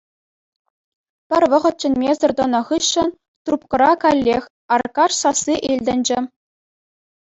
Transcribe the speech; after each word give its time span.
Пӗр 1.27 1.43
вӑхӑт 1.51 1.75
чӗнмесӗр 1.83 2.31
тӑнӑ 2.41 2.61
хыҫҫӑн 2.71 3.09
трубкӑра 3.43 3.93
каллех 4.07 4.43
Аркаш 4.77 5.11
сасси 5.23 5.55
илтӗнчӗ. 5.75 6.19